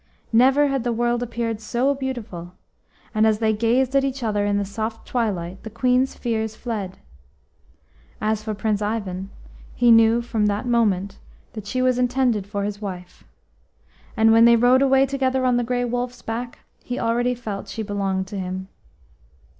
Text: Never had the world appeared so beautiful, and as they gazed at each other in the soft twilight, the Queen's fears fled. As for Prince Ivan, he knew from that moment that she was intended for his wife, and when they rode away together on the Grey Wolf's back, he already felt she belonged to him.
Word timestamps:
Never 0.33 0.65
had 0.65 0.83
the 0.83 0.91
world 0.91 1.21
appeared 1.21 1.61
so 1.61 1.93
beautiful, 1.93 2.53
and 3.13 3.27
as 3.27 3.37
they 3.37 3.53
gazed 3.53 3.95
at 3.95 4.03
each 4.03 4.23
other 4.23 4.47
in 4.47 4.57
the 4.57 4.65
soft 4.65 5.07
twilight, 5.07 5.61
the 5.61 5.69
Queen's 5.69 6.15
fears 6.15 6.55
fled. 6.55 6.97
As 8.19 8.41
for 8.41 8.55
Prince 8.55 8.81
Ivan, 8.81 9.29
he 9.75 9.91
knew 9.91 10.23
from 10.23 10.47
that 10.47 10.65
moment 10.65 11.19
that 11.53 11.67
she 11.67 11.83
was 11.83 11.99
intended 11.99 12.47
for 12.47 12.63
his 12.63 12.81
wife, 12.81 13.25
and 14.17 14.31
when 14.31 14.45
they 14.45 14.55
rode 14.55 14.81
away 14.81 15.05
together 15.05 15.45
on 15.45 15.57
the 15.57 15.63
Grey 15.63 15.85
Wolf's 15.85 16.23
back, 16.23 16.61
he 16.83 16.97
already 16.97 17.35
felt 17.35 17.67
she 17.67 17.83
belonged 17.83 18.25
to 18.29 18.39
him. 18.39 18.69